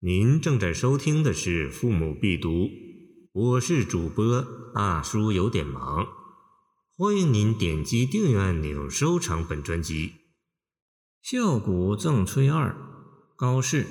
[0.00, 2.50] 您正在收听的是《父母必读》，
[3.32, 4.44] 我是主播
[4.74, 6.06] 大叔，有点忙。
[6.98, 10.12] 欢迎您点击订阅按钮，收藏本专辑。
[11.22, 12.76] 孝谷赠崔二，
[13.36, 13.86] 高适。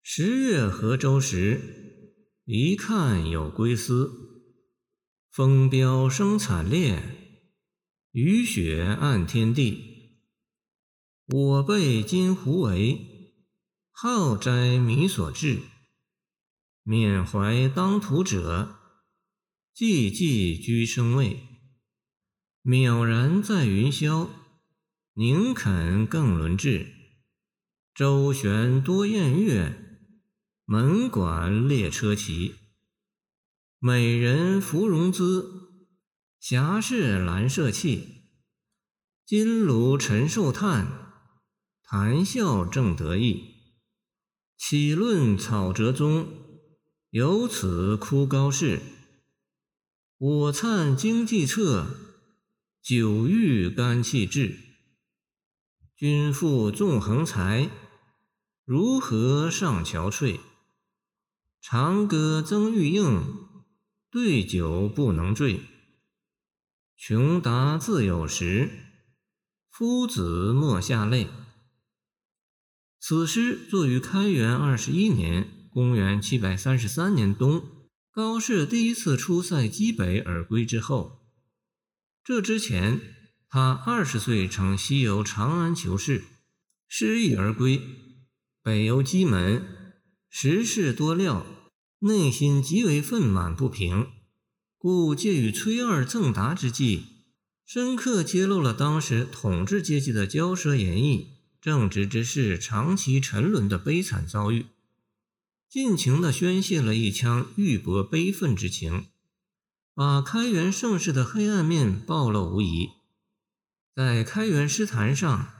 [0.00, 1.60] 十月河州时，
[2.44, 4.12] 一看有归思。
[5.28, 7.02] 风飙声惨烈，
[8.12, 10.22] 雨雪暗天地。
[11.26, 13.16] 我辈今胡为？
[14.00, 15.58] 好斋弥所至，
[16.84, 18.76] 缅怀当涂者，
[19.74, 21.40] 寂寂居生位。
[22.62, 24.28] 渺然在云霄，
[25.14, 26.94] 宁肯更轮至？
[27.92, 29.74] 周旋多宴乐，
[30.64, 32.54] 门馆列车骑。
[33.80, 35.72] 美人芙蓉姿，
[36.38, 38.28] 侠士兰麝气。
[39.26, 40.86] 金炉陈寿炭，
[41.82, 43.57] 谈笑正得意。
[44.58, 46.26] 岂论草折中，
[47.10, 48.80] 由此枯高士。
[50.18, 51.86] 我灿经济策，
[52.82, 54.58] 久欲肝气滞。
[55.94, 57.70] 君负纵横才，
[58.64, 60.40] 如何上憔悴？
[61.60, 63.22] 长歌增玉应，
[64.10, 65.60] 对酒不能醉。
[66.96, 68.68] 穷达自有时，
[69.70, 71.28] 夫子莫下泪。
[73.08, 77.64] 此诗作于开元二十一年（公元733年）冬，
[78.12, 81.22] 高适第一次出塞击北而归之后。
[82.22, 83.00] 这之前，
[83.48, 86.22] 他二十岁曾西游长安求仕，
[86.86, 87.80] 失意而归，
[88.62, 89.64] 北游蓟门，
[90.28, 91.46] 时事多料，
[92.00, 94.08] 内心极为愤满不平，
[94.76, 97.04] 故借与崔二赠答之际，
[97.64, 101.37] 深刻揭露了当时统治阶级的骄奢淫逸。
[101.60, 104.66] 正直之士长期沉沦的悲惨遭遇，
[105.68, 109.06] 尽情地宣泄了一腔郁薄悲愤之情，
[109.92, 112.90] 把开元盛世的黑暗面暴露无遗。
[113.92, 115.52] 在开元诗坛上，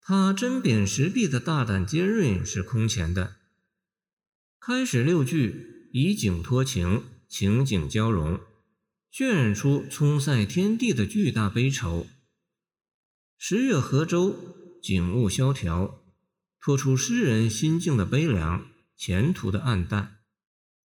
[0.00, 3.36] 他针砭时弊的大胆尖锐是空前的。
[4.58, 8.40] 开始六句以景托情，情景交融，
[9.12, 12.08] 渲染出冲塞天地的巨大悲愁。
[13.38, 14.63] 十月河州。
[14.84, 16.04] 景物萧条，
[16.60, 20.18] 托出诗人心境的悲凉，前途的暗淡，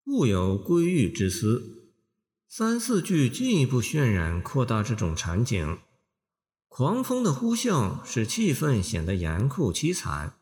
[0.05, 1.95] 物有归欲之思。
[2.47, 5.79] 三四句进一步渲染扩大这种场景。
[6.67, 10.37] 狂风的呼啸使气氛显得严酷凄惨，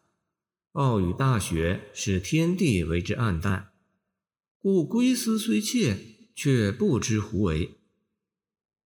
[0.74, 3.70] 暴雨大雪使天地为之暗淡。
[4.60, 5.98] 故归思虽切，
[6.36, 7.78] 却不知胡为。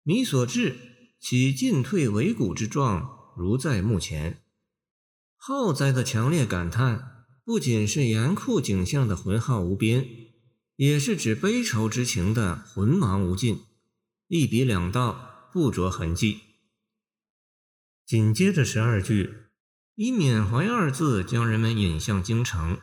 [0.03, 0.77] 迷所至，
[1.19, 4.43] 其进退维谷之状，如在目前。
[5.41, 10.07] 浩哉的强烈感叹，不仅是严酷景象的浑浩无边，
[10.77, 13.63] 也是指悲愁之情的浑茫无尽，
[14.27, 16.41] 一笔两道，不着痕迹。
[18.05, 19.45] 紧接着十二句，
[19.95, 22.81] 以缅怀二字将人们引向京城，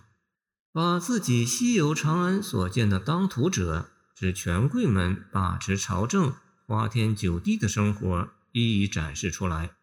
[0.72, 6.34] 把自己西游长安所见的当涂者，指权贵们把持朝政、
[6.66, 9.75] 花天酒地的生活，一一展示出来。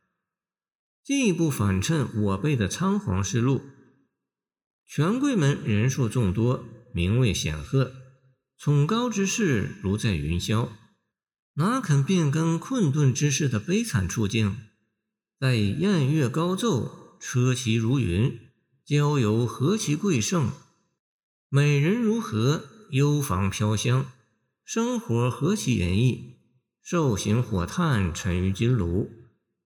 [1.05, 3.61] 进一步反衬我辈的仓皇失路。
[4.87, 7.93] 权贵们人数众多，名位显赫，
[8.57, 10.69] 崇高之势如在云霄，
[11.55, 14.57] 哪肯变更困顿之士的悲惨处境？
[15.41, 18.39] 在宴乐高奏，车骑如云，
[18.85, 20.53] 郊游何其贵盛，
[21.49, 24.07] 美人如何，幽房飘香，
[24.65, 26.37] 生活何其演逸，
[26.81, 29.11] 兽形火炭沉于金炉。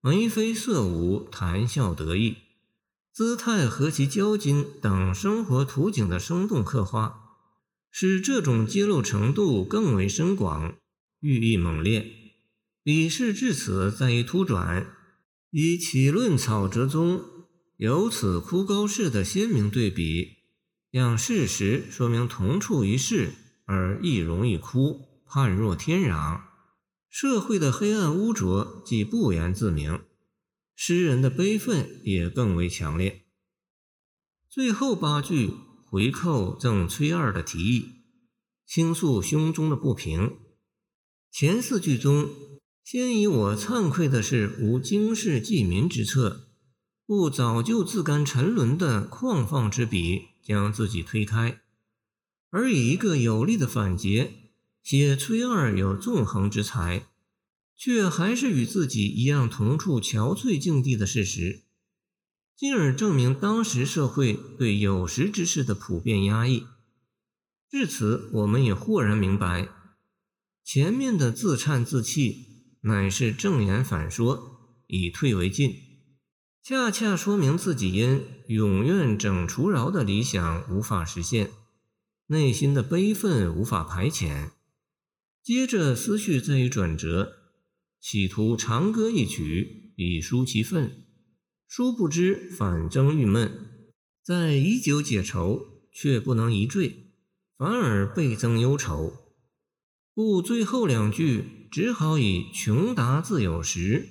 [0.06, 2.36] 眉飞色舞，谈笑得意，
[3.12, 7.34] 姿态和其交金等生活图景的生动刻画，
[7.90, 10.76] 使这种揭露程度更为深广，
[11.18, 12.06] 寓意猛烈。
[12.84, 14.86] 李氏至此再一突转，
[15.50, 17.24] 以启论草折宗，
[17.76, 20.36] 由此枯高士的鲜明对比，
[20.92, 23.32] 让事实说明同处一室，
[23.64, 26.42] 而亦容易枯，判若天壤。
[27.08, 30.00] 社会的黑暗污浊即不言自明，
[30.78, 33.24] 诗人的悲愤也更为强烈。
[34.48, 35.50] 最后八句
[35.86, 38.02] 回扣赠崔二的提议，
[38.66, 40.36] 倾诉胸中的不平。
[41.32, 42.28] 前四句中，
[42.84, 46.50] 先以我惭愧的是无经世济民之策，
[47.06, 51.62] 故早就自甘沉沦的旷放之笔将自己推开，
[52.50, 54.30] 而以一个有力的反诘。
[54.82, 57.08] 写崔二有纵横之才，
[57.76, 61.64] 却还是与自己一样同处憔悴境地的事实。
[62.56, 66.64] 进而证明当时社会对有识之士的普遍压抑。
[67.68, 69.68] 至此，我们也豁然明白，
[70.64, 75.74] 前面的自叹自弃乃是正言反说，以退为进，
[76.62, 81.50] 恰恰说明自己因永愿整除饶的理想无法实现，
[82.28, 84.52] 内心的悲愤无法排遣。
[85.42, 87.45] 接着思绪再一转折，
[88.00, 91.04] 企图长歌一曲以抒其愤，
[91.66, 93.88] 殊不知反增郁闷，
[94.22, 97.02] 在以酒解愁，却不能一醉。
[97.58, 99.14] 反而倍增忧愁，
[100.12, 104.10] 故最后两句只好以“穷达自有时，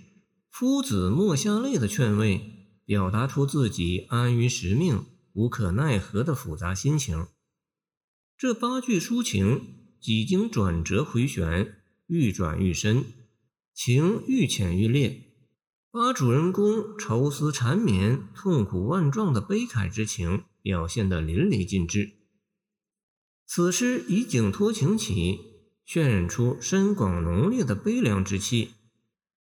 [0.49, 2.41] 夫子莫下泪”的劝慰，
[2.85, 7.27] 表达出自己安于时命、无可奈何的复杂心情。
[8.35, 9.61] 这八句抒情
[10.01, 11.75] 几经转折回旋，
[12.07, 13.05] 愈转愈深，
[13.75, 15.33] 情愈浅愈烈，
[15.91, 22.13] 把主人公愁思缠绵、痛苦万状的悲慨之情表现得淋漓尽致。
[23.45, 25.41] 此诗以景托情起，
[25.85, 28.75] 渲染出深广浓烈的悲凉之气，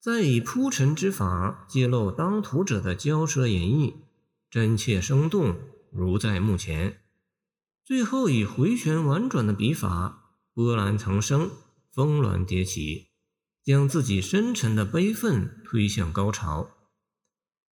[0.01, 3.97] 再以铺陈之法揭露当涂者的骄奢淫逸，
[4.49, 5.57] 真切生动，
[5.91, 7.01] 如在目前。
[7.85, 11.51] 最后以回旋婉转的笔法，波澜层生，
[11.93, 13.10] 峰峦叠起，
[13.65, 16.71] 将自己深沉的悲愤推向高潮。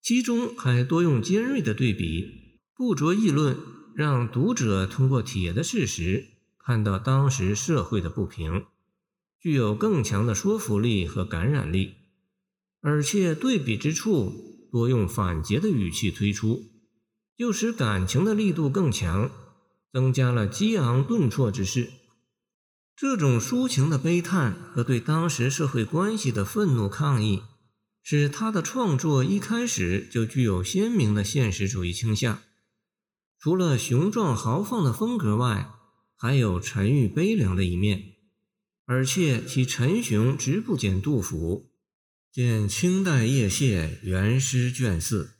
[0.01, 3.57] 其中还多用尖锐的对比，不着议论。
[3.95, 6.25] 让读者通过铁的事实
[6.57, 8.63] 看到当时社会的不平，
[9.41, 11.95] 具有更强的说服力和感染力，
[12.79, 16.63] 而且对比之处多用反诘的语气推出，
[17.35, 19.29] 就使感情的力度更强，
[19.91, 21.89] 增加了激昂顿挫之势。
[22.99, 27.43] 这种抒情的悲叹和对当时社会关系的愤怒抗议，
[28.03, 32.41] 使他的创作一开始就具有鲜明的现实主义倾向。
[33.39, 35.71] 除了雄壮豪放的风格外，
[36.17, 38.03] 还有沉郁悲凉的一面，
[38.85, 41.71] 而且其沉雄直不减杜甫。
[42.33, 45.35] 见清代叶谢原诗卷四，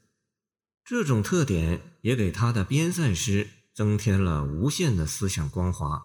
[0.85, 6.03] 这种特点也给他的边塞诗增添了无限的思想光华，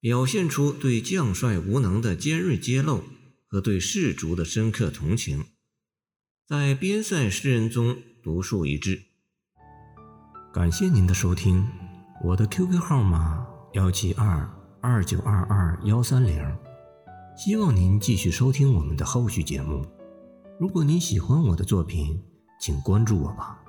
[0.00, 3.02] 表现出对将帅无能的尖锐揭露
[3.48, 5.46] 和对士卒的深刻同情，
[6.46, 9.02] 在边塞诗人中独树一帜。
[10.54, 11.66] 感谢您的收听，
[12.24, 14.48] 我的 QQ 号码幺七二
[14.80, 16.40] 二九二二幺三零，
[17.36, 19.84] 希望您继续收听我们的后续节目。
[20.60, 22.22] 如果您喜欢我的作品，
[22.60, 23.67] 请关注我吧。